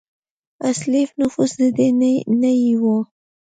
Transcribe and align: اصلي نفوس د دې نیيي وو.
اصلي 0.69 1.01
نفوس 1.19 1.51
د 1.59 1.61
دې 1.77 1.87
نیيي 2.41 2.73
وو. 2.81 2.97